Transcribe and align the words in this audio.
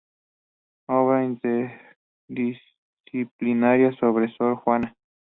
Obra 0.89 1.23
interdisciplinaria 1.23 3.91
sobre 3.99 4.35
Sor 4.35 4.55
Juana. 4.57 4.95